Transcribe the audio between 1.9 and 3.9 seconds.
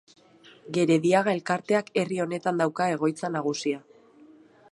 herri honetan dauka egoitza nagusia.